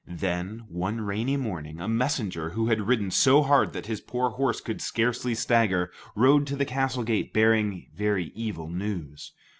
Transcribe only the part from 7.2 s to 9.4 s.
bearing very evil news.